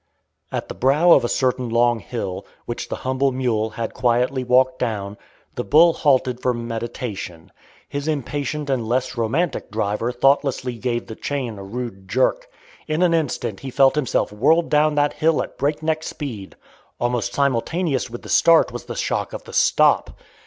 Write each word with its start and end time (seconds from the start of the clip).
At 0.51 0.67
the 0.67 0.73
brow 0.73 1.11
of 1.11 1.23
a 1.23 1.29
certain 1.29 1.69
long 1.69 1.99
hill, 1.99 2.43
which 2.65 2.89
the 2.89 2.95
humble 3.05 3.31
mule 3.31 3.69
had 3.69 3.93
quietly 3.93 4.43
walked 4.43 4.79
down, 4.79 5.15
the 5.53 5.63
bull 5.63 5.93
halted 5.93 6.39
for 6.41 6.55
meditation. 6.55 7.51
His 7.87 8.07
impatient 8.07 8.67
and 8.67 8.87
less 8.89 9.15
romantic 9.15 9.69
driver 9.69 10.11
thoughtlessly 10.11 10.79
gave 10.79 11.05
the 11.05 11.13
chain 11.15 11.59
a 11.59 11.63
rude 11.63 12.07
jerk. 12.09 12.47
In 12.87 13.03
an 13.03 13.13
instant 13.13 13.59
he 13.59 13.69
felt 13.69 13.93
himself 13.93 14.31
whirled 14.31 14.69
down 14.71 14.95
that 14.95 15.13
hill 15.13 15.43
at 15.43 15.59
breakneck 15.59 16.01
speed. 16.01 16.55
Almost 16.99 17.35
simultaneous 17.35 18.09
with 18.09 18.23
the 18.23 18.27
start 18.29 18.71
was 18.71 18.85
the 18.85 18.95
shock 18.95 19.33
of 19.33 19.43
the 19.43 19.53
stop. 19.53 20.17